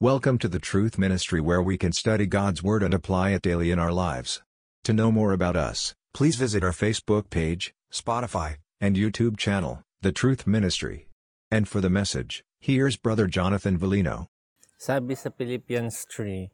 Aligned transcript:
Welcome 0.00 0.38
to 0.46 0.48
the 0.48 0.62
Truth 0.62 0.94
Ministry 0.94 1.40
where 1.40 1.60
we 1.60 1.74
can 1.74 1.90
study 1.90 2.22
God's 2.24 2.62
Word 2.62 2.84
and 2.84 2.94
apply 2.94 3.30
it 3.30 3.42
daily 3.42 3.72
in 3.72 3.80
our 3.80 3.90
lives. 3.90 4.46
To 4.84 4.92
know 4.92 5.10
more 5.10 5.32
about 5.32 5.56
us, 5.56 5.92
please 6.14 6.36
visit 6.36 6.62
our 6.62 6.70
Facebook 6.70 7.30
page, 7.30 7.74
Spotify, 7.90 8.62
and 8.80 8.94
YouTube 8.94 9.36
channel, 9.36 9.82
The 10.02 10.14
Truth 10.14 10.46
Ministry. 10.46 11.08
And 11.50 11.66
for 11.66 11.80
the 11.80 11.90
message, 11.90 12.44
here's 12.60 12.94
Brother 12.94 13.26
Jonathan 13.26 13.76
Valino. 13.76 14.30
Sabi 14.78 15.18
sa 15.18 15.34
Philippians 15.34 16.06
3, 16.06 16.46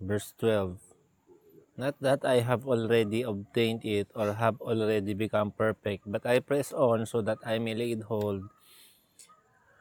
verse 0.00 0.32
12, 0.40 0.80
Not 1.76 2.00
that 2.00 2.24
I 2.24 2.40
have 2.40 2.64
already 2.64 3.28
obtained 3.28 3.84
it 3.84 4.08
or 4.16 4.32
have 4.40 4.56
already 4.64 5.12
become 5.12 5.52
perfect, 5.52 6.08
but 6.08 6.24
I 6.24 6.40
press 6.40 6.72
on 6.72 7.04
so 7.04 7.20
that 7.28 7.44
I 7.44 7.58
may 7.58 7.76
lay 7.76 7.92
hold 8.00 8.48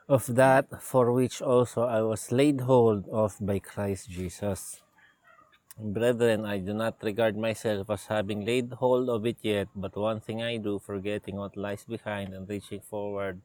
of 0.07 0.27
that 0.35 0.67
for 0.81 1.11
which 1.11 1.41
also 1.41 1.83
I 1.83 2.01
was 2.01 2.31
laid 2.31 2.61
hold 2.61 3.07
of 3.09 3.38
by 3.39 3.59
Christ 3.59 4.09
Jesus. 4.09 4.81
Brethren, 5.79 6.45
I 6.45 6.59
do 6.59 6.73
not 6.73 7.01
regard 7.01 7.36
myself 7.36 7.89
as 7.89 8.05
having 8.05 8.45
laid 8.45 8.73
hold 8.78 9.09
of 9.09 9.25
it 9.25 9.37
yet, 9.42 9.68
but 9.75 9.95
one 9.97 10.19
thing 10.21 10.43
I 10.43 10.57
do, 10.57 10.78
forgetting 10.78 11.37
what 11.37 11.57
lies 11.57 11.83
behind 11.83 12.33
and 12.33 12.47
reaching 12.47 12.81
forward 12.81 13.42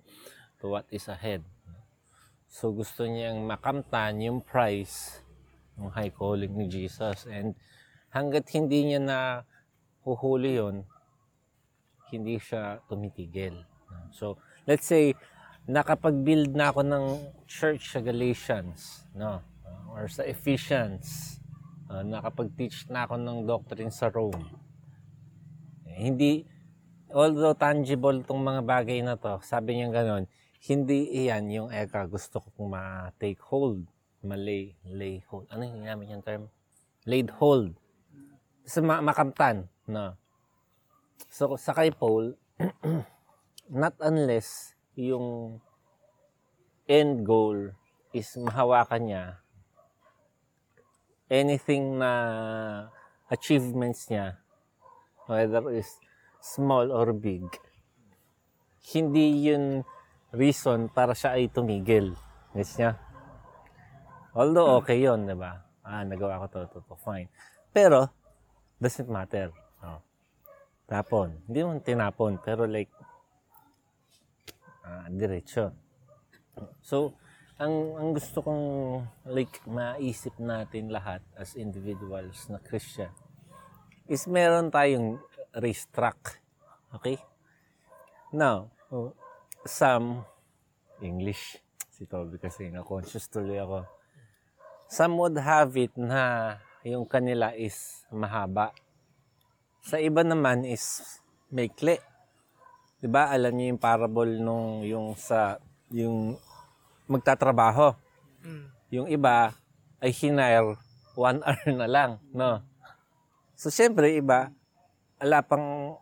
to 0.60 0.68
what 0.68 0.84
is 0.90 1.08
ahead. 1.08 1.42
So 2.48 2.72
gusto 2.72 3.08
niyang 3.08 3.48
makamtan 3.48 4.20
yung 4.20 4.44
prize 4.44 5.24
ng 5.80 5.88
high 5.94 6.12
calling 6.12 6.52
ni 6.52 6.68
Jesus. 6.68 7.24
And 7.30 7.54
hanggat 8.12 8.50
hindi 8.52 8.92
niya 8.92 9.00
na 9.00 9.18
huhuli 10.04 10.58
yon 10.58 10.84
hindi 12.08 12.40
siya 12.40 12.80
tumitigil. 12.88 13.64
So, 14.12 14.40
let's 14.64 14.88
say, 14.88 15.12
nakapag-build 15.68 16.56
na 16.56 16.72
ako 16.72 16.80
ng 16.80 17.04
church 17.44 17.92
sa 17.92 18.00
Galatians, 18.00 19.04
no? 19.12 19.44
Or 19.92 20.08
sa 20.08 20.24
Ephesians. 20.24 21.36
Uh, 21.88 22.00
nakapag-teach 22.04 22.88
na 22.88 23.04
ako 23.04 23.20
ng 23.20 23.38
doctrine 23.44 23.92
sa 23.92 24.08
Rome. 24.08 24.48
Hindi, 25.84 26.48
although 27.12 27.52
tangible 27.52 28.24
tong 28.24 28.40
mga 28.40 28.64
bagay 28.64 29.04
na 29.04 29.20
to, 29.20 29.40
sabi 29.44 29.76
niya 29.76 29.92
ganon, 29.92 30.24
hindi 30.64 31.24
iyan 31.24 31.44
yung 31.52 31.68
eka 31.72 32.08
gusto 32.08 32.40
kong 32.40 32.68
ma-take 32.68 33.40
hold, 33.44 33.84
ma-lay, 34.24 34.72
lay 34.88 35.20
hold. 35.28 35.48
Ano 35.52 35.68
yung 35.68 35.84
namin 35.84 36.16
yung 36.16 36.24
term? 36.24 36.48
Laid 37.04 37.28
hold. 37.36 37.76
Sa 38.64 38.80
ma- 38.84 39.04
makamtan, 39.04 39.68
no? 39.88 40.16
So, 41.28 41.56
sa 41.60 41.72
kay 41.76 41.92
Paul, 41.92 42.36
not 43.68 43.96
unless 44.00 44.77
yung 44.98 45.62
end 46.90 47.22
goal 47.22 47.70
is 48.10 48.26
mahawakan 48.34 49.02
niya 49.06 49.24
anything 51.30 52.02
na 52.02 52.10
achievements 53.30 54.10
niya 54.10 54.42
whether 55.28 55.68
is 55.70 56.00
small 56.40 56.88
or 56.88 57.12
big. 57.12 57.44
Hindi 58.88 59.52
yun 59.52 59.84
reason 60.32 60.88
para 60.88 61.12
siya 61.12 61.36
ay 61.36 61.52
tumigil. 61.52 62.16
Gets 62.56 62.80
niya? 62.80 62.96
Although 64.32 64.80
okay 64.80 65.04
yun 65.04 65.28
di 65.28 65.36
ba? 65.36 65.60
Ah 65.84 66.04
nagawa 66.04 66.40
ko 66.44 66.46
to, 66.48 66.60
to, 66.72 66.78
to 66.88 66.96
fine. 66.96 67.28
Pero 67.68 68.08
doesn't 68.80 69.12
matter. 69.12 69.52
Oh. 69.84 70.00
tapon. 70.88 71.36
Hindi 71.44 71.60
mo 71.60 71.76
tinapon 71.84 72.40
pero 72.40 72.64
like 72.64 72.88
uh, 74.88 75.04
diretsyo. 75.12 75.76
So, 76.80 77.12
ang 77.60 78.00
ang 78.00 78.08
gusto 78.16 78.40
kong 78.40 78.64
like 79.28 79.60
maisip 79.68 80.32
natin 80.40 80.88
lahat 80.88 81.20
as 81.36 81.58
individuals 81.58 82.48
na 82.48 82.62
Christian 82.62 83.10
is 84.08 84.24
meron 84.24 84.72
tayong 84.72 85.20
race 85.60 85.84
track. 85.92 86.40
Okay? 86.96 87.20
Now, 88.32 88.72
some 89.68 90.24
English 91.04 91.60
si 91.92 92.06
Toby 92.08 92.40
kasi 92.40 92.70
na 92.72 92.86
conscious 92.86 93.28
tuloy 93.28 93.60
ako. 93.60 93.84
Some 94.88 95.20
would 95.20 95.36
have 95.36 95.76
it 95.76 95.92
na 96.00 96.56
yung 96.86 97.04
kanila 97.04 97.52
is 97.52 98.06
mahaba. 98.08 98.72
Sa 99.84 100.00
iba 100.00 100.24
naman 100.24 100.64
is 100.64 101.20
maikli. 101.52 102.00
'Di 102.98 103.08
ba? 103.10 103.30
Alam 103.30 103.52
niyo 103.54 103.66
yung 103.74 103.82
parable 103.82 104.32
nung 104.42 104.82
yung 104.82 105.14
sa 105.14 105.62
yung 105.88 106.36
magtatrabaho. 107.08 107.96
Mm. 108.44 108.66
Yung 108.92 109.06
iba 109.08 109.56
ay 109.98 110.12
hinire 110.14 110.76
one 111.18 111.42
hour 111.42 111.68
na 111.74 111.88
lang, 111.90 112.10
no? 112.30 112.62
So, 113.58 113.74
syempre, 113.74 114.14
iba, 114.14 114.54
ala 115.18 115.42
pang 115.42 115.98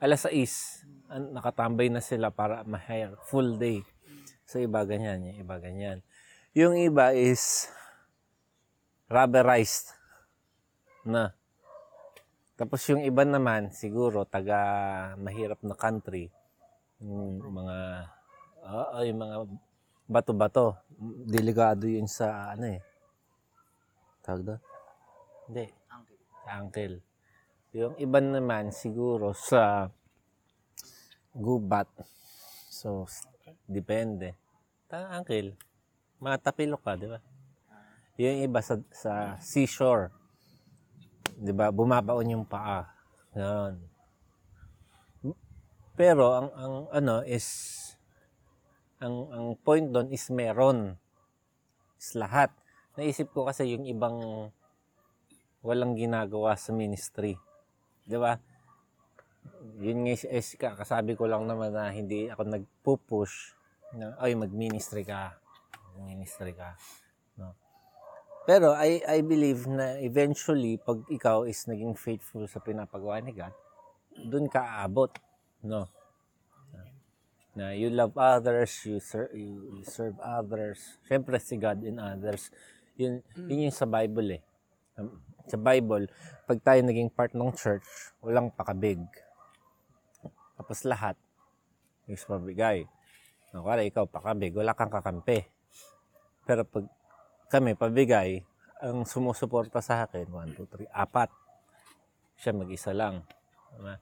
alas 0.00 0.24
6, 0.24 0.88
nakatambay 1.36 1.92
na 1.92 2.00
sila 2.00 2.32
para 2.32 2.64
ma-hire 2.64 3.20
full 3.28 3.60
day. 3.60 3.84
So, 4.48 4.56
iba 4.56 4.80
ganyan, 4.88 5.28
yung 5.28 5.38
iba 5.44 5.60
ganyan. 5.60 5.98
Yung 6.56 6.74
iba 6.80 7.12
is 7.12 7.68
rubberized 9.12 9.92
na 11.04 11.36
tapos 12.62 12.78
yung 12.94 13.02
iba 13.02 13.26
naman, 13.26 13.74
siguro, 13.74 14.22
taga 14.22 14.54
mahirap 15.18 15.58
na 15.66 15.74
country, 15.74 16.30
yung 17.02 17.42
mga, 17.42 18.06
uh, 18.62 19.02
yung 19.02 19.18
mga 19.18 19.36
bato-bato, 20.06 20.78
delikado 21.26 21.90
yun 21.90 22.06
sa, 22.06 22.54
ano 22.54 22.70
eh, 22.70 22.80
tawag 24.22 24.46
doon? 24.46 24.60
Hindi. 25.50 25.66
Uncle. 25.90 26.18
Uncle. 26.54 26.96
Yung 27.74 27.94
iba 27.98 28.18
naman, 28.22 28.70
siguro, 28.70 29.34
sa 29.34 29.90
gubat. 31.34 31.90
So, 32.70 33.10
depende. 33.66 34.38
Ta, 34.86 35.18
uncle, 35.18 35.58
matapilok 36.22 36.78
ka, 36.78 36.94
di 36.94 37.10
ba? 37.10 37.18
Yung 38.22 38.38
iba 38.46 38.62
sa, 38.62 38.78
sa 38.94 39.34
seashore 39.42 40.21
'di 41.42 41.52
ba? 41.52 41.74
Bumabaon 41.74 42.38
yung 42.38 42.46
paa. 42.46 42.86
Yan. 43.34 43.82
Pero 45.98 46.38
ang 46.38 46.48
ang 46.54 46.74
ano 46.94 47.26
is 47.26 47.46
ang 49.02 49.28
ang 49.34 49.46
point 49.58 49.90
doon 49.90 50.08
is 50.14 50.30
meron. 50.30 50.94
Is 51.98 52.14
lahat. 52.14 52.54
Naisip 52.94 53.34
ko 53.34 53.50
kasi 53.50 53.74
yung 53.74 53.84
ibang 53.90 54.48
walang 55.66 55.98
ginagawa 55.98 56.54
sa 56.54 56.70
ministry. 56.70 57.34
'Di 58.06 58.16
ba? 58.16 58.38
Yun 59.82 60.06
nga 60.06 60.14
is 60.14 60.54
kasabi 60.54 61.18
ko 61.18 61.26
lang 61.26 61.50
naman 61.50 61.74
na 61.74 61.90
hindi 61.90 62.30
ako 62.30 62.46
nagpo-push 62.46 63.58
na 63.98 64.14
ay 64.22 64.38
mag-ministry 64.38 65.02
ka. 65.02 65.34
Ministry 65.98 66.54
ka. 66.54 66.78
No. 68.42 68.48
Pero 68.50 68.74
I, 68.74 68.98
I 69.06 69.22
believe 69.22 69.70
na 69.70 70.02
eventually, 70.02 70.74
pag 70.74 71.06
ikaw 71.06 71.46
is 71.46 71.62
naging 71.70 71.94
faithful 71.94 72.42
sa 72.50 72.58
pinapagawa 72.58 73.22
ni 73.22 73.30
God, 73.30 73.54
dun 74.18 74.50
ka 74.50 74.82
aabot. 74.82 75.14
No? 75.62 75.86
Na 77.52 77.76
you 77.76 77.92
love 77.92 78.16
others, 78.16 78.82
you, 78.88 78.98
ser- 78.98 79.30
you, 79.36 79.84
serve 79.86 80.16
others. 80.18 80.98
Siyempre 81.06 81.38
si 81.38 81.54
God 81.60 81.84
in 81.84 82.00
others. 82.00 82.50
Yun, 82.98 83.22
yun 83.46 83.68
yung 83.68 83.76
sa 83.76 83.86
Bible 83.86 84.40
eh. 84.40 84.42
Um, 84.98 85.22
sa 85.46 85.60
Bible, 85.60 86.08
pag 86.48 86.58
tayo 86.64 86.80
naging 86.82 87.12
part 87.12 87.36
ng 87.36 87.52
church, 87.54 87.84
walang 88.24 88.50
pakabig. 88.50 89.04
Tapos 90.56 90.82
lahat, 90.88 91.14
yung 92.08 92.18
pabigay. 92.18 92.88
Nakuha, 93.52 93.84
ikaw 93.84 94.04
pakabig, 94.08 94.56
wala 94.56 94.72
kang 94.72 94.90
kakampi. 94.90 95.44
Pero 96.48 96.64
pag 96.64 96.88
kami 97.52 97.76
pabigay, 97.76 98.40
ang 98.80 99.04
sumusuporta 99.04 99.84
sa 99.84 100.08
akin, 100.08 100.24
1, 100.24 100.56
2, 100.56 100.88
3, 100.88 100.88
apat. 100.88 101.28
Siya 102.40 102.56
mag-isa 102.56 102.96
lang. 102.96 103.28
Diba? 103.76 104.00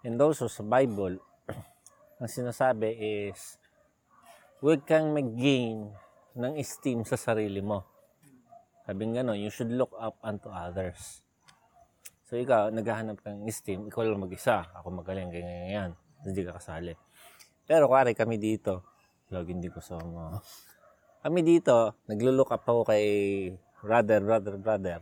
And 0.00 0.16
also 0.16 0.48
sa 0.48 0.64
Bible, 0.64 1.20
ang 2.24 2.30
sinasabi 2.32 2.88
is, 3.28 3.60
huwag 4.64 4.88
kang 4.88 5.12
mag-gain 5.12 5.92
ng 6.32 6.52
esteem 6.56 7.04
sa 7.04 7.20
sarili 7.20 7.60
mo. 7.60 7.84
Sabi 8.88 9.12
nga 9.12 9.28
you 9.36 9.52
should 9.52 9.70
look 9.76 9.92
up 10.00 10.16
unto 10.24 10.48
others. 10.48 11.20
So 12.24 12.40
ikaw, 12.40 12.72
naghahanap 12.72 13.20
kang 13.20 13.44
esteem, 13.44 13.92
ikaw 13.92 14.08
lang 14.08 14.24
mag-isa. 14.24 14.64
Ako 14.80 14.88
magaling, 14.88 15.28
ganyan, 15.28 15.68
ganyan. 15.68 15.90
Hindi 16.24 16.48
ka 16.48 16.56
kasali. 16.56 16.96
Pero 17.68 17.92
kare 17.92 18.16
kami 18.16 18.40
dito, 18.40 18.88
lagi 19.28 19.52
hindi 19.52 19.68
ko 19.68 19.84
sa 19.84 20.00
mga 20.00 20.40
kami 21.20 21.40
dito, 21.44 21.96
naglo-look 22.08 22.50
up 22.52 22.64
ako 22.64 22.88
kay 22.88 23.04
brother, 23.84 24.20
brother, 24.24 24.54
brother. 24.56 25.00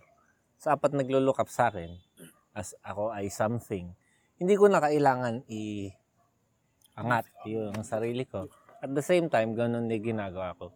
Sa 0.59 0.75
apat 0.75 0.95
naglo-look 0.95 1.39
up 1.39 1.51
sa 1.51 1.71
akin 1.71 1.95
as 2.59 2.75
ako 2.83 3.15
ay 3.15 3.31
something. 3.31 3.95
Hindi 4.39 4.55
ko 4.59 4.67
na 4.67 4.83
kailangan 4.83 5.47
i 5.47 5.91
angat 6.99 7.31
yung 7.47 7.87
sarili 7.87 8.27
ko. 8.27 8.51
At 8.83 8.91
the 8.91 9.03
same 9.03 9.31
time, 9.31 9.55
ganun 9.55 9.87
din 9.87 10.15
ginagawa 10.15 10.59
ko. 10.59 10.75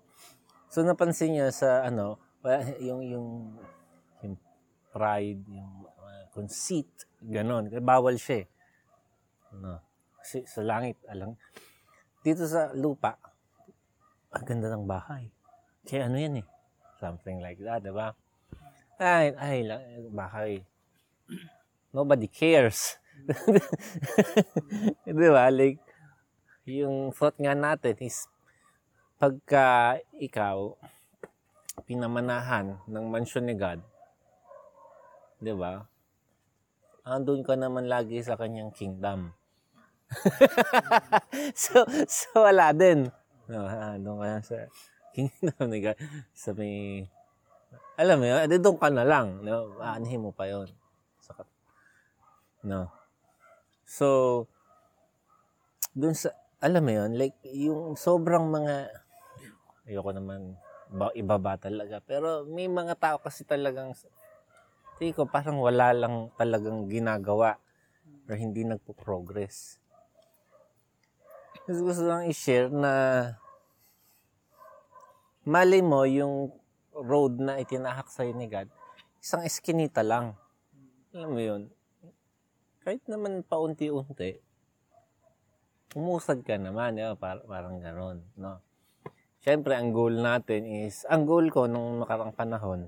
So 0.71 0.87
napansin 0.87 1.35
niya 1.35 1.51
sa 1.51 1.83
ano, 1.83 2.23
yung 2.79 3.03
yung 3.03 3.29
yung 4.23 4.35
pride, 4.95 5.43
yung 5.51 5.71
uh, 5.87 6.25
conceit, 6.31 6.91
ganon. 7.19 7.67
Bawal 7.83 8.15
siya. 8.19 8.47
eh. 8.47 8.47
No. 9.59 9.83
Sa 10.23 10.63
langit, 10.63 11.03
alang 11.11 11.35
dito 12.23 12.47
sa 12.47 12.71
lupa, 12.71 13.19
ang 14.33 14.45
ganda 14.49 14.73
ng 14.73 14.89
bahay. 14.89 15.29
Kaya 15.85 16.09
ano 16.09 16.17
yan 16.17 16.41
eh. 16.41 16.47
Something 16.97 17.45
like 17.45 17.61
that, 17.61 17.85
diba? 17.85 18.17
Ay, 18.97 19.35
ay, 19.37 19.67
bahay. 20.09 20.65
Nobody 21.93 22.31
cares. 22.31 22.97
Di 25.05 25.29
ba? 25.29 25.53
Like, 25.53 25.83
yung 26.65 27.11
thought 27.11 27.37
nga 27.37 27.53
natin 27.53 27.99
is 28.01 28.31
pagka 29.19 29.99
ikaw 30.19 30.79
pinamanahan 31.87 32.79
ng 32.87 33.05
mansyon 33.07 33.47
ni 33.47 33.55
God, 33.59 33.81
di 35.43 35.55
ba? 35.55 35.83
Andun 37.03 37.43
ka 37.43 37.59
naman 37.59 37.91
lagi 37.91 38.23
sa 38.23 38.39
kanyang 38.39 38.71
kingdom. 38.71 39.35
so, 41.63 41.83
so 42.07 42.47
wala 42.47 42.71
din. 42.71 43.11
No, 43.53 43.69
andun 43.69 44.25
ka 44.25 44.41
sa 44.41 44.57
kingdom 45.13 45.69
ni 45.69 45.85
God. 45.85 46.01
Sa 46.33 46.57
may, 46.57 47.05
alam 48.01 48.17
mo 48.17 48.25
yun, 48.25 48.41
edi 48.49 48.57
doon 48.57 48.81
ka 48.81 48.89
na 48.89 49.05
lang. 49.05 49.45
No? 49.45 49.77
Aanihin 49.77 50.25
mo 50.25 50.33
pa 50.33 50.49
yun. 50.49 50.73
Sa, 51.21 51.37
kat- 51.37 51.53
no. 52.65 52.89
So, 53.85 54.09
dun 55.93 56.17
sa, 56.17 56.33
alam 56.65 56.81
mo 56.81 56.93
yun, 56.97 57.13
like, 57.21 57.37
yung 57.45 58.01
sobrang 58.01 58.49
mga, 58.49 58.89
ayoko 59.85 60.17
naman 60.17 60.57
ba, 60.89 61.13
ibaba 61.13 61.61
talaga. 61.61 62.01
Pero 62.01 62.49
may 62.49 62.73
mga 62.73 62.97
tao 62.97 63.17
kasi 63.21 63.45
talagang, 63.45 63.93
tingin 64.97 65.13
ko 65.13 65.29
parang 65.29 65.61
wala 65.61 65.93
lang 65.93 66.33
talagang 66.41 66.89
ginagawa 66.89 67.61
or 68.25 68.41
hindi 68.41 68.65
nagpo-progress. 68.65 69.77
Kasi 71.69 71.79
gusto 71.85 72.09
lang 72.09 72.25
i-share 72.33 72.73
na 72.73 72.93
mali 75.43 75.83
mo 75.83 76.07
yung 76.07 76.55
road 76.95 77.41
na 77.43 77.59
itinahak 77.59 78.07
sa'yo 78.07 78.37
ni 78.37 78.47
God, 78.47 78.69
isang 79.19 79.43
eskinita 79.43 80.07
lang. 80.07 80.39
Alam 81.13 81.31
mo 81.35 81.41
yun, 81.41 81.63
kahit 82.83 83.03
naman 83.11 83.43
paunti-unti, 83.47 84.39
umusad 85.95 86.43
ka 86.43 86.57
naman, 86.59 86.99
ba? 86.99 87.15
Par- 87.19 87.47
parang 87.47 87.79
ganon, 87.79 88.23
no? 88.39 88.59
Siyempre, 89.43 89.75
ang 89.75 89.91
goal 89.91 90.23
natin 90.23 90.67
is, 90.87 91.03
ang 91.11 91.27
goal 91.27 91.51
ko 91.51 91.67
nung 91.67 92.07
nakarang 92.07 92.31
panahon 92.31 92.87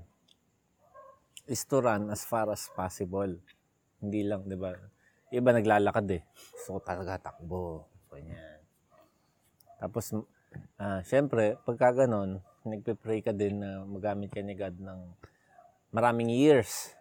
is 1.51 1.67
to 1.67 1.83
run 1.83 2.07
as 2.07 2.23
far 2.23 2.47
as 2.47 2.71
possible. 2.71 3.29
Hindi 3.99 4.23
lang, 4.23 4.47
di 4.47 4.55
ba? 4.55 4.71
Iba 5.35 5.51
naglalakad 5.51 6.07
eh. 6.15 6.23
Ko 6.63 6.79
talaga 6.79 7.19
takbo. 7.19 7.91
Ganyan. 8.07 8.63
Tapos, 9.77 10.15
ah 10.79 11.01
siyempre, 11.05 11.59
pagka 11.63 12.05
ganon, 12.05 12.43
nagpe-pray 12.65 13.21
ka 13.21 13.31
din 13.31 13.61
na 13.61 13.85
magamit 13.85 14.33
ka 14.33 14.41
ni 14.41 14.57
God 14.57 14.77
ng 14.81 14.99
maraming 15.93 16.33
years. 16.33 16.91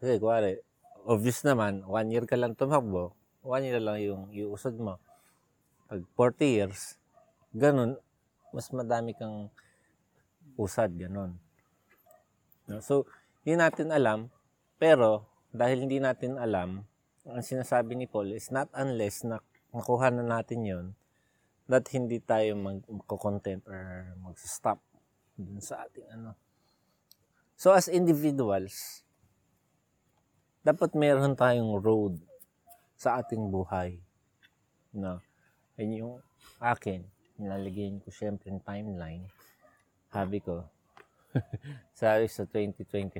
Kasi, 0.00 0.16
kuwari, 0.16 0.58
obvious 1.04 1.44
naman, 1.44 1.84
one 1.84 2.08
year 2.08 2.24
ka 2.24 2.34
lang 2.34 2.56
tumakbo, 2.56 3.12
one 3.44 3.68
year 3.68 3.78
lang 3.78 4.00
yung 4.00 4.32
iusod 4.32 4.74
mo. 4.80 4.96
Pag 5.86 6.02
40 6.16 6.56
years, 6.56 6.96
ganun, 7.52 8.00
mas 8.50 8.72
madami 8.72 9.12
kang 9.12 9.52
usad, 10.56 10.88
ganun. 10.96 11.36
So, 12.80 13.04
hindi 13.44 13.60
natin 13.60 13.92
alam, 13.92 14.32
pero 14.80 15.28
dahil 15.52 15.84
hindi 15.84 16.00
natin 16.00 16.40
alam, 16.40 16.82
ang 17.28 17.44
sinasabi 17.44 17.92
ni 17.94 18.08
Paul 18.08 18.32
is 18.32 18.48
not 18.48 18.72
unless 18.72 19.24
na 19.24 19.40
nakuha 19.72 20.08
na 20.12 20.24
natin 20.24 20.60
yon 20.64 20.86
that 21.68 21.88
hindi 21.92 22.20
tayo 22.20 22.56
mag-content 22.56 23.64
or 23.64 24.12
mag-stop 24.20 24.80
dun 25.34 25.58
sa 25.58 25.88
ating 25.88 26.06
ano. 26.12 26.36
So, 27.56 27.72
as 27.72 27.88
individuals, 27.88 29.04
dapat 30.60 30.92
meron 30.92 31.36
tayong 31.36 31.80
road 31.80 32.20
sa 32.96 33.20
ating 33.20 33.48
buhay. 33.48 34.00
No? 34.92 35.20
And 35.76 35.90
yung 35.92 36.14
akin, 36.60 37.04
nilalagyan 37.40 38.00
ko 38.04 38.08
syempre 38.12 38.52
yung 38.52 38.62
timeline. 38.62 39.24
Sabi 40.12 40.38
ko, 40.38 40.64
sabi 41.96 42.30
sa 42.36 42.46
2025, 42.46 43.18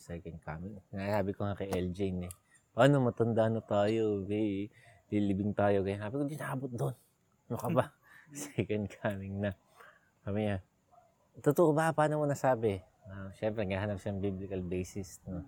second 0.00 0.38
coming. 0.40 0.80
Sabi 0.88 1.30
ko 1.36 1.44
nga 1.44 1.58
kay 1.58 1.68
LJ 1.68 2.00
eh, 2.24 2.32
paano 2.72 3.04
matanda 3.04 3.46
na 3.52 3.60
tayo, 3.60 4.24
okay? 4.24 4.72
Lilibing 5.12 5.52
tayo. 5.52 5.84
Kaya 5.84 6.00
sabi 6.00 6.14
ko, 6.16 6.24
di 6.24 6.38
doon. 6.74 6.96
Ano 7.48 7.56
ka 7.60 7.68
ba? 7.70 7.84
second 8.34 8.90
coming 9.00 9.40
na. 9.40 9.52
Sabi 10.24 10.48
niya, 10.48 10.58
totoo 11.44 11.76
ba? 11.76 11.92
Paano 11.92 12.22
mo 12.22 12.26
nasabi? 12.26 12.80
Uh, 13.04 13.28
syempre, 13.36 13.68
ngahanap 13.68 14.00
siyang 14.00 14.20
biblical 14.22 14.64
basis. 14.64 15.20
No? 15.28 15.44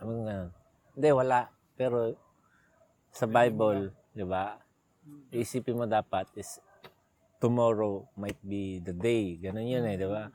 Ko 0.00 0.10
nga, 0.24 0.48
hindi, 0.96 1.08
wala. 1.12 1.52
Pero 1.76 2.16
sa 3.12 3.28
Bible, 3.28 3.92
di 4.16 4.24
ba, 4.24 4.56
isipin 5.30 5.76
mo 5.76 5.84
dapat 5.84 6.26
is 6.38 6.58
tomorrow 7.38 8.08
might 8.16 8.40
be 8.40 8.80
the 8.80 8.96
day. 8.96 9.36
Ganun 9.36 9.68
yun 9.68 9.84
eh, 9.84 10.00
di 10.00 10.08
ba? 10.08 10.32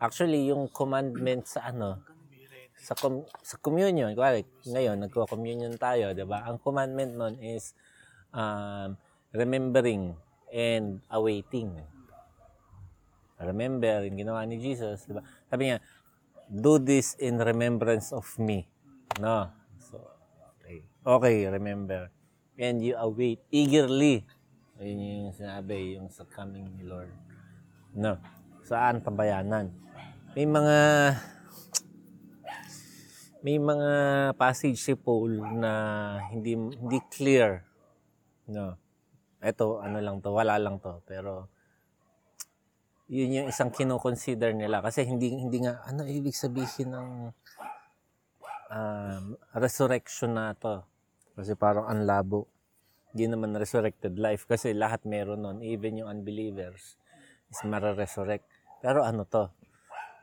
Actually, 0.00 0.48
yung 0.48 0.72
commandment 0.72 1.44
sa 1.44 1.68
ano, 1.68 2.00
sa 2.76 2.92
com- 2.96 3.28
sa 3.40 3.56
communion, 3.60 4.12
kuwari, 4.12 4.44
ngayon, 4.64 5.00
nagko-communion 5.04 5.76
tayo, 5.76 6.12
di 6.16 6.24
ba? 6.24 6.44
Ang 6.48 6.60
commandment 6.60 7.12
nun 7.16 7.34
is 7.40 7.72
um, 8.32 8.96
remembering 9.36 10.16
and 10.50 11.04
awaiting. 11.12 11.76
Remember, 13.36 14.00
yung 14.08 14.16
ginawa 14.16 14.48
ni 14.48 14.56
Jesus, 14.56 15.04
di 15.04 15.12
ba? 15.12 15.20
Sabi 15.52 15.68
niya, 15.68 15.78
do 16.48 16.80
this 16.80 17.12
in 17.20 17.36
remembrance 17.36 18.08
of 18.16 18.24
me. 18.40 18.64
No? 19.20 19.52
So, 19.76 20.00
okay. 20.56 20.80
Okay, 21.04 21.36
remember. 21.52 22.08
And 22.56 22.80
you 22.80 22.96
await 22.96 23.44
eagerly. 23.52 24.24
Ayun 24.80 25.28
yung 25.28 25.36
sinabi, 25.36 26.00
yung 26.00 26.08
sa 26.08 26.24
coming 26.24 26.64
ni 26.80 26.88
Lord. 26.88 27.12
No? 27.92 28.16
Saan 28.64 29.04
pabayanan? 29.04 29.68
May 30.32 30.48
mga 30.48 30.76
may 33.46 33.56
mga 33.62 33.90
passage 34.34 34.80
si 34.80 34.92
Paul 34.98 35.38
na 35.38 35.72
hindi 36.28 36.56
hindi 36.56 36.98
clear. 37.12 37.62
No. 38.48 38.76
Ito 39.40 39.84
ano 39.84 39.98
lang 40.00 40.20
to, 40.24 40.32
wala 40.32 40.56
lang 40.56 40.80
to, 40.80 41.00
pero 41.04 41.50
yun 43.06 43.30
yung 43.30 43.48
isang 43.50 43.70
kino-consider 43.70 44.50
nila 44.50 44.82
kasi 44.82 45.06
hindi 45.06 45.30
hindi 45.30 45.62
nga 45.62 45.78
ano 45.86 46.02
ibig 46.02 46.34
sabihin 46.34 46.90
ng 46.90 47.08
um, 48.70 49.24
resurrection 49.54 50.34
na 50.34 50.54
to. 50.58 50.82
Kasi 51.36 51.54
parang 51.54 51.86
ang 51.86 52.02
labo. 52.08 52.48
Hindi 53.12 53.32
naman 53.32 53.56
resurrected 53.56 54.16
life 54.18 54.44
kasi 54.44 54.76
lahat 54.76 55.04
meron 55.08 55.44
nun. 55.44 55.58
Even 55.64 56.00
yung 56.00 56.20
unbelievers 56.20 56.96
is 57.48 57.60
mara-resurrect. 57.64 58.44
Pero 58.82 59.04
ano 59.04 59.24
to? 59.24 59.48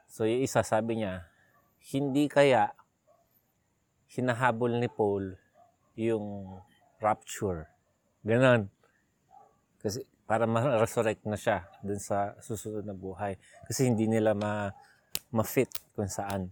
So 0.10 0.30
yung 0.30 0.46
isa 0.46 0.62
sabi 0.62 1.02
niya, 1.02 1.26
hindi 1.94 2.30
kaya 2.30 2.74
hinahabol 4.14 4.78
ni 4.78 4.90
Paul 4.92 5.34
yung 5.98 6.60
rapture. 7.02 7.70
Ganon. 8.22 8.70
Kasi 9.84 10.08
para 10.24 10.48
ma-resurrect 10.48 11.28
na 11.28 11.36
siya 11.36 11.68
dun 11.84 12.00
sa 12.00 12.40
susunod 12.40 12.88
na 12.88 12.96
buhay. 12.96 13.36
Kasi 13.68 13.92
hindi 13.92 14.08
nila 14.08 14.32
ma 14.32 14.72
ma-fit 15.34 15.70
kung 15.94 16.08
saan. 16.08 16.50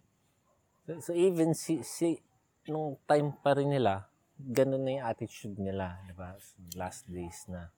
So, 0.83 0.99
so 0.99 1.11
even 1.15 1.55
si, 1.55 1.85
si 1.87 2.19
nung 2.67 2.99
time 3.07 3.31
pa 3.39 3.55
rin 3.55 3.71
nila, 3.71 4.11
ganun 4.37 4.83
na 4.83 4.91
yung 4.97 5.05
attitude 5.05 5.57
nila, 5.57 6.01
di 6.09 6.13
ba? 6.17 6.33
Last 6.75 7.05
days 7.07 7.45
na. 7.47 7.69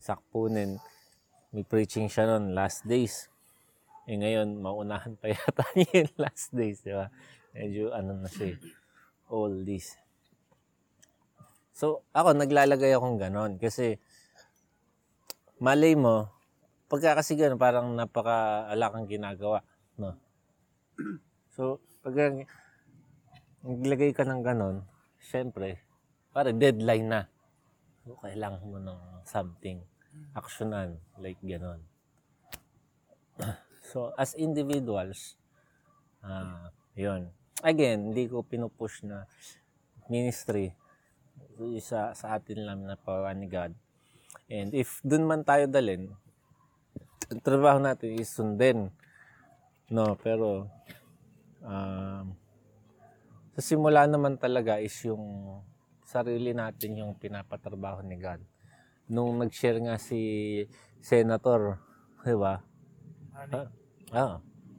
Sakpunin, 0.00 0.80
may 1.52 1.64
preaching 1.64 2.08
siya 2.08 2.28
noon, 2.28 2.56
last 2.56 2.84
days. 2.84 3.28
Eh 4.04 4.16
ngayon, 4.16 4.60
maunahan 4.60 5.16
pa 5.16 5.30
yata 5.32 5.64
niya 5.76 6.08
yung 6.08 6.16
last 6.18 6.48
days, 6.52 6.80
di 6.84 6.92
ba? 6.92 7.08
Medyo 7.54 7.92
ano 7.92 8.18
na 8.18 8.28
siya, 8.28 8.56
all 9.28 9.64
this. 9.64 9.96
So, 11.74 12.06
ako, 12.14 12.36
naglalagay 12.36 12.94
akong 12.94 13.18
ganon. 13.20 13.58
Kasi, 13.60 13.98
malay 15.64 15.96
mo, 15.96 16.28
pagka 16.92 17.16
kasi 17.16 17.40
gano'n, 17.40 17.56
parang 17.56 17.96
napaka 17.96 18.68
kang 18.92 19.08
ginagawa. 19.08 19.64
No? 19.96 20.12
So, 21.54 21.78
pag 22.02 22.18
naglagay 23.62 24.10
ka 24.10 24.26
ng 24.26 24.42
ganon, 24.42 24.82
syempre, 25.22 25.78
parang 26.34 26.58
deadline 26.58 27.06
na. 27.06 27.20
So, 28.02 28.18
kailangan 28.18 28.66
mo 28.66 28.82
ng 28.82 29.00
something, 29.22 29.78
actionan, 30.36 31.00
like 31.16 31.40
ganon. 31.40 31.80
So, 33.84 34.16
as 34.16 34.32
individuals, 34.34 35.36
ah, 36.24 36.72
yun. 36.96 37.30
Again, 37.60 38.10
hindi 38.10 38.26
ko 38.26 38.40
pinupush 38.40 39.04
na 39.04 39.28
ministry 40.08 40.72
sa, 41.84 42.16
sa 42.16 42.34
atin 42.34 42.64
lang 42.64 42.80
na 42.88 42.96
pawa 42.96 43.30
ni 43.36 43.46
God. 43.46 43.76
And 44.48 44.76
if 44.76 45.00
dun 45.00 45.24
man 45.24 45.42
tayo 45.42 45.64
dalin, 45.64 46.12
ang 47.32 47.40
trabaho 47.40 47.80
natin 47.80 48.20
is 48.20 48.28
sundin. 48.28 48.92
No, 49.88 50.16
pero 50.20 50.68
um, 51.64 52.36
sa 53.56 53.60
simula 53.64 54.04
naman 54.04 54.36
talaga 54.36 54.76
is 54.80 54.92
yung 55.06 55.56
sarili 56.04 56.52
natin 56.52 57.00
yung 57.00 57.16
pinapatrabaho 57.16 58.04
ni 58.04 58.20
God. 58.20 58.44
Nung 59.08 59.40
nag-share 59.40 59.80
nga 59.80 59.96
si 59.96 60.20
Senator, 61.00 61.80
di 62.24 62.36
ba? 62.36 62.60
Ah, 63.34 63.68
ah, 64.12 64.34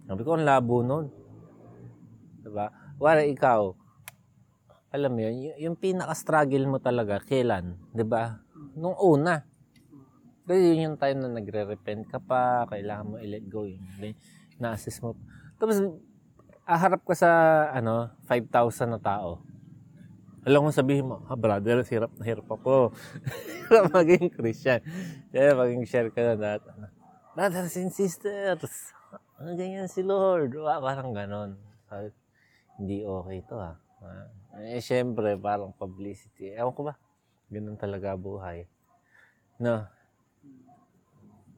sabi 0.06 0.22
ko, 0.22 0.38
ang 0.38 0.46
labo 0.46 0.82
nun. 0.82 1.10
Di 2.42 2.50
ba? 2.50 2.70
Wala 2.98 3.26
ikaw, 3.26 3.74
alam 4.94 5.12
mo 5.12 5.20
yun, 5.22 5.54
yung 5.60 5.78
pinaka-struggle 5.78 6.66
mo 6.70 6.78
talaga, 6.80 7.20
kailan? 7.20 7.78
Di 7.92 8.06
ba? 8.06 8.42
Nung 8.78 8.96
una. 8.98 9.55
Kasi 10.46 10.62
yun 10.62 10.94
yung 10.94 10.98
time 11.02 11.18
na 11.26 11.30
nagre-repent 11.30 12.06
ka 12.06 12.22
pa, 12.22 12.70
kailangan 12.70 13.06
mo 13.06 13.16
i-let 13.18 13.46
go 13.50 13.66
yun. 13.66 13.82
Na-assess 14.62 15.02
mo. 15.02 15.18
Tapos, 15.58 15.82
aharap 16.64 17.02
ka 17.02 17.18
sa, 17.18 17.30
ano, 17.74 18.14
5,000 18.30 18.94
na 18.94 19.02
tao. 19.02 19.42
Alam 20.46 20.66
mo 20.66 20.70
sabihin 20.70 21.10
mo, 21.10 21.26
ah, 21.26 21.34
brother, 21.34 21.82
hirap 21.82 22.14
na 22.22 22.24
hirap 22.24 22.46
ako. 22.46 22.94
hirap 23.66 23.90
maging 23.90 24.30
Christian. 24.30 24.78
Kaya 25.34 25.58
maging 25.58 25.84
share 25.90 26.14
ka 26.14 26.22
na 26.22 26.38
lahat. 26.38 26.62
Ano, 26.70 26.86
Brothers 27.36 27.76
and 27.82 27.92
sisters, 27.92 28.94
ano 29.36 29.60
ganyan 29.60 29.90
si 29.92 30.06
Lord? 30.06 30.56
Wa- 30.56 30.80
Parang 30.80 31.12
ganon. 31.12 31.58
Hindi 32.80 33.04
okay 33.04 33.40
to 33.50 33.58
ah. 33.58 33.76
Ah, 34.00 34.30
Eh, 34.62 34.80
syempre, 34.80 35.36
parang 35.36 35.76
publicity. 35.76 36.54
Ewan 36.56 36.72
ko 36.72 36.82
ba? 36.88 36.94
Ganun 37.52 37.76
talaga 37.76 38.16
buhay. 38.16 38.70
No. 39.60 39.84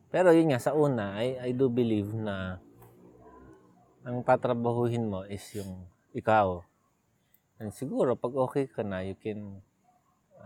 Pero 0.08 0.32
yun 0.32 0.52
nga, 0.52 0.62
sa 0.64 0.72
una, 0.72 1.20
I, 1.20 1.52
I 1.52 1.52
do 1.52 1.68
believe 1.68 2.16
na 2.16 2.64
ang 4.08 4.24
patrabahuhin 4.24 5.12
mo 5.12 5.28
is 5.28 5.44
yung 5.52 5.84
ikaw. 6.16 6.64
And 7.60 7.76
siguro, 7.76 8.16
pag 8.16 8.32
okay 8.32 8.72
ka 8.72 8.88
na, 8.88 9.04
you 9.04 9.20
can 9.20 9.60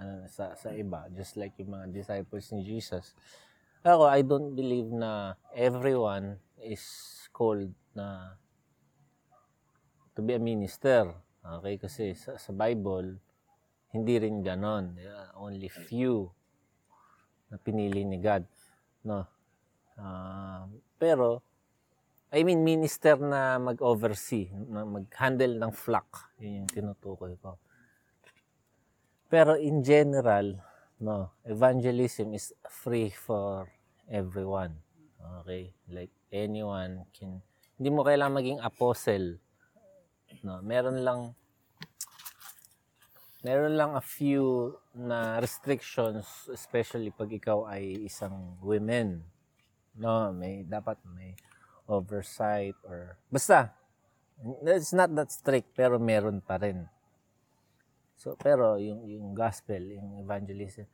ano, 0.01 0.25
sa, 0.25 0.57
sa 0.57 0.73
iba, 0.73 1.05
just 1.13 1.37
like 1.37 1.53
yung 1.61 1.77
mga 1.77 1.93
disciples 1.93 2.49
ni 2.49 2.65
Jesus. 2.65 3.13
Ako, 3.85 4.09
I 4.09 4.25
don't 4.25 4.57
believe 4.57 4.89
na 4.89 5.37
everyone 5.53 6.41
is 6.57 6.81
called 7.29 7.69
na 7.93 8.37
to 10.17 10.25
be 10.25 10.33
a 10.33 10.41
minister. 10.41 11.13
Okay, 11.41 11.77
kasi 11.77 12.17
sa, 12.17 12.37
sa 12.37 12.53
Bible, 12.53 13.17
hindi 13.93 14.17
rin 14.17 14.41
ganon. 14.41 14.97
Only 15.37 15.69
few 15.69 16.29
na 17.51 17.61
pinili 17.61 18.05
ni 18.05 18.17
God. 18.17 18.45
No? 19.05 19.40
Ah, 19.97 20.67
pero, 20.95 21.41
I 22.31 22.43
mean, 22.47 22.63
minister 22.63 23.19
na 23.19 23.59
mag-oversee, 23.59 24.51
na 24.71 24.87
mag-handle 24.87 25.59
ng 25.59 25.71
flock. 25.75 26.31
Yun 26.39 26.63
yung 26.63 26.69
tinutukoy 26.71 27.35
ko. 27.41 27.59
Pero 29.31 29.55
in 29.55 29.79
general, 29.79 30.59
no, 30.99 31.31
evangelism 31.47 32.35
is 32.35 32.51
free 32.67 33.07
for 33.09 33.71
everyone. 34.11 34.75
Okay? 35.41 35.71
Like 35.87 36.11
anyone 36.35 37.07
can 37.15 37.39
hindi 37.79 37.89
mo 37.89 38.03
kailangan 38.03 38.37
maging 38.37 38.59
apostle. 38.59 39.39
No, 40.43 40.59
meron 40.59 40.99
lang 41.01 41.31
meron 43.41 43.73
lang 43.73 43.97
a 43.97 44.03
few 44.03 44.75
na 44.93 45.41
restrictions 45.41 46.51
especially 46.51 47.09
pag 47.09 47.31
ikaw 47.31 47.65
ay 47.71 48.05
isang 48.05 48.59
women. 48.61 49.23
No, 49.97 50.31
may 50.31 50.63
dapat 50.63 50.99
may 51.11 51.35
oversight 51.91 52.77
or 52.87 53.19
basta 53.27 53.75
it's 54.63 54.95
not 54.95 55.11
that 55.11 55.29
strict 55.29 55.75
pero 55.75 55.99
meron 55.99 56.39
pa 56.39 56.55
rin. 56.55 56.87
So 58.15 58.37
pero 58.39 58.79
yung 58.79 59.03
yung 59.09 59.33
gospel, 59.35 59.81
yung 59.91 60.21
evangelism, 60.21 60.87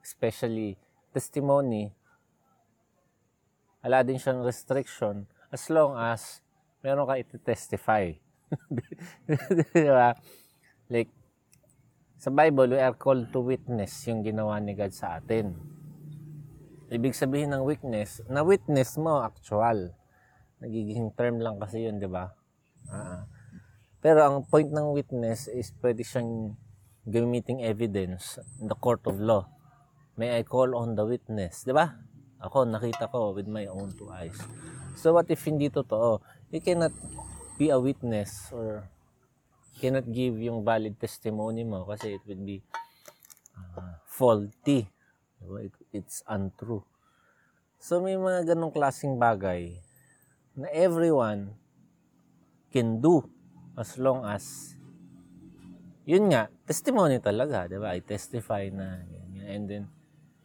especially 0.00 0.78
testimony, 1.12 1.92
wala 3.84 4.00
din 4.06 4.16
siyang 4.16 4.44
restriction 4.44 5.28
as 5.50 5.66
long 5.68 5.98
as 5.98 6.40
meron 6.80 7.04
ka 7.04 7.20
iti-testify. 7.20 8.14
Di? 8.74 8.84
Like, 10.90 11.10
sa 12.18 12.34
Bible, 12.34 12.74
we 12.74 12.80
are 12.82 12.96
called 12.98 13.30
to 13.30 13.40
witness 13.40 14.04
yung 14.10 14.26
ginawa 14.26 14.58
ni 14.58 14.74
God 14.74 14.92
sa 14.92 15.22
atin. 15.22 15.54
Ibig 16.90 17.14
sabihin 17.14 17.54
ng 17.54 17.62
witness, 17.62 18.18
na 18.26 18.42
witness 18.42 18.98
mo 18.98 19.22
actual. 19.22 19.94
Nagiging 20.58 21.14
term 21.14 21.38
lang 21.38 21.62
kasi 21.62 21.86
yun, 21.86 22.02
di 22.02 22.10
ba? 22.10 22.34
Ah. 22.90 23.30
Pero 24.02 24.26
ang 24.26 24.42
point 24.42 24.66
ng 24.66 24.90
witness 24.90 25.46
is 25.46 25.70
pwede 25.78 26.02
siyang 26.02 26.58
gamiting 27.06 27.62
evidence 27.62 28.42
in 28.58 28.66
the 28.66 28.74
court 28.74 29.06
of 29.06 29.22
law. 29.22 29.46
May 30.18 30.34
I 30.34 30.42
call 30.42 30.74
on 30.74 30.98
the 30.98 31.06
witness, 31.06 31.62
di 31.62 31.70
ba? 31.70 31.94
Ako, 32.42 32.66
nakita 32.66 33.06
ko 33.06 33.38
with 33.38 33.46
my 33.46 33.70
own 33.70 33.94
two 33.94 34.10
eyes. 34.10 34.34
So 34.98 35.14
what 35.14 35.30
if 35.30 35.46
hindi 35.46 35.70
totoo? 35.70 36.18
You 36.50 36.58
cannot 36.58 36.92
be 37.54 37.70
a 37.70 37.78
witness 37.78 38.50
or 38.50 38.90
cannot 39.78 40.10
give 40.10 40.36
yung 40.42 40.66
valid 40.66 40.98
testimony 40.98 41.64
mo 41.64 41.86
kasi 41.88 42.18
it 42.18 42.24
would 42.26 42.42
be 42.44 42.60
uh, 43.78 43.96
faulty. 44.04 44.90
Diba? 45.40 45.58
It, 45.64 45.74
it's 45.90 46.20
untrue. 46.28 46.84
So 47.80 48.04
may 48.04 48.20
mga 48.20 48.54
ganong 48.54 48.76
klaseng 48.76 49.16
bagay 49.16 49.72
na 50.52 50.68
everyone 50.68 51.56
can 52.68 53.00
do 53.00 53.24
as 53.74 53.96
long 53.96 54.22
as 54.28 54.76
yun 56.04 56.28
nga, 56.28 56.52
testimony 56.68 57.22
talaga, 57.22 57.70
di 57.70 57.78
ba? 57.80 57.96
I 57.96 58.04
testify 58.04 58.68
na 58.68 59.00
ganyan. 59.08 59.46
and 59.50 59.64
then 59.66 59.84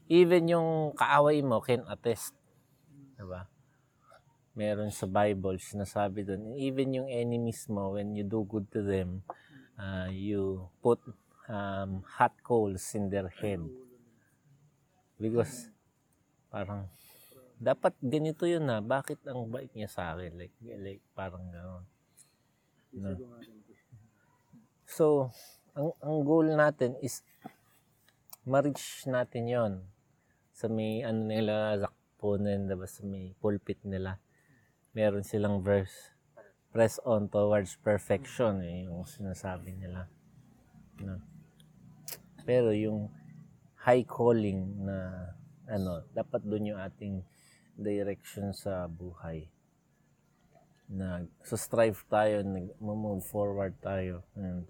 even 0.07 0.45
yung 0.45 0.93
kaaway 0.93 1.41
mo 1.41 1.61
can 1.61 1.81
attest. 1.89 2.37
Di 3.17 3.25
ba? 3.25 3.49
Meron 4.55 4.93
sa 4.93 5.09
Bible 5.09 5.59
sinasabi 5.59 6.23
doon, 6.23 6.55
even 6.55 6.95
yung 6.95 7.09
enemies 7.11 7.67
mo, 7.67 7.97
when 7.97 8.15
you 8.15 8.23
do 8.23 8.47
good 8.47 8.69
to 8.71 8.79
them, 8.85 9.25
uh, 9.75 10.07
you 10.07 10.69
put 10.79 11.01
um, 11.51 12.05
hot 12.07 12.31
coals 12.39 12.95
in 12.95 13.11
their 13.11 13.27
head. 13.27 13.59
Because 15.15 15.71
parang 16.51 16.91
dapat 17.55 17.95
ganito 18.03 18.43
yun 18.43 18.67
na, 18.67 18.83
bakit 18.83 19.19
ang 19.23 19.47
bait 19.47 19.71
niya 19.71 19.87
sa 19.87 20.13
akin? 20.15 20.35
Like, 20.35 20.55
like 20.61 21.03
parang 21.15 21.47
gano'n. 21.51 21.85
No? 22.95 23.15
So, 24.85 25.31
ang, 25.75 25.91
ang 25.99 26.17
goal 26.23 26.47
natin 26.55 26.95
is 27.03 27.23
ma-reach 28.45 29.09
natin 29.09 29.43
yon 29.49 29.73
sa 30.55 30.71
may 30.71 31.03
ano 31.03 31.27
nila 31.27 31.75
zakponen, 31.75 32.71
diba, 32.71 32.87
sa 32.87 33.03
may 33.03 33.35
pulpit 33.41 33.81
nila. 33.83 34.21
Meron 34.95 35.27
silang 35.27 35.59
verse, 35.59 36.15
press 36.71 36.95
on 37.03 37.27
towards 37.27 37.75
perfection, 37.83 38.63
eh, 38.63 38.87
yung 38.87 39.03
sinasabi 39.03 39.75
nila. 39.75 40.07
No? 41.03 41.19
Pero 42.47 42.71
yung 42.71 43.11
high 43.85 44.01
calling 44.01 44.81
na 44.81 45.29
ano, 45.69 46.01
dapat 46.09 46.41
doon 46.41 46.73
yung 46.73 46.81
ating 46.81 47.21
direction 47.77 48.49
sa 48.49 48.89
buhay. 48.89 49.45
Na 50.89 51.21
so 51.45 51.53
strive 51.53 52.01
tayo, 52.09 52.41
nag-move 52.41 53.21
forward 53.21 53.77
tayo. 53.81 54.25
And 54.33 54.65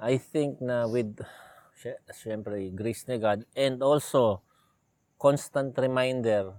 I 0.00 0.16
think 0.16 0.62
na 0.62 0.86
with 0.86 1.18
sy- 1.74 2.00
syempre 2.14 2.70
grace 2.72 3.04
ni 3.10 3.18
God 3.18 3.44
and 3.52 3.82
also 3.82 4.40
constant 5.20 5.76
reminder 5.76 6.56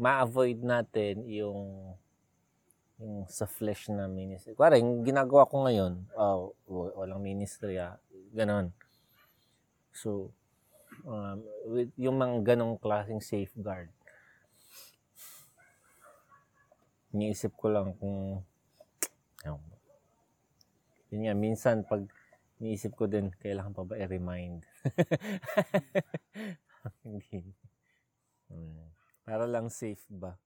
ma-avoid 0.00 0.64
natin 0.64 1.28
yung 1.28 1.92
yung 3.00 3.24
sa 3.28 3.48
flesh 3.48 3.88
na 3.88 4.08
ministry. 4.08 4.52
Kuwari, 4.52 4.80
ginagawa 5.04 5.48
ko 5.48 5.64
ngayon, 5.64 6.04
oh, 6.16 6.52
wa- 6.68 6.94
walang 7.00 7.24
ministry, 7.24 7.80
ah, 7.80 7.96
ganon. 8.30 8.70
So, 9.90 10.30
um, 11.06 11.42
with 11.66 11.90
yung 11.98 12.18
mga 12.18 12.54
ganong 12.54 12.78
klaseng 12.78 13.22
safeguard, 13.22 13.90
iniisip 17.10 17.54
ko 17.58 17.66
lang 17.70 17.94
kung, 17.98 18.42
ko. 19.42 19.58
yun 21.10 21.26
nga, 21.26 21.34
minsan 21.34 21.82
pag 21.82 22.06
iniisip 22.62 22.94
ko 22.94 23.10
din, 23.10 23.34
kailangan 23.42 23.74
pa 23.74 23.82
ba 23.82 23.98
i-remind? 23.98 24.62
Hindi. 27.02 27.50
Hmm. 28.46 28.92
Para 29.24 29.48
lang 29.48 29.72
safe 29.72 30.04
ba? 30.12 30.36